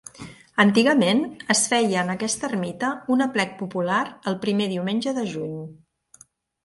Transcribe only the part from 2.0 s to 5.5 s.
en aquesta ermita un aplec popular el primer diumenge de